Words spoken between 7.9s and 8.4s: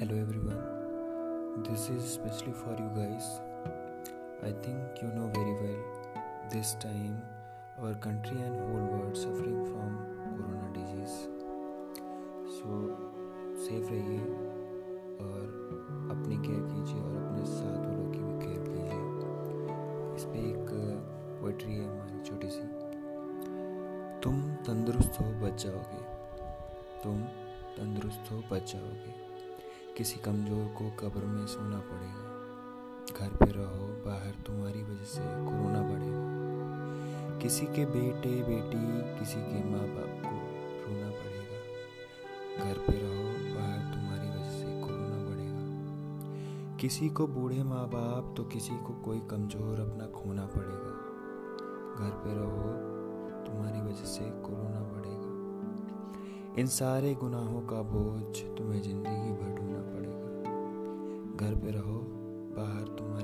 country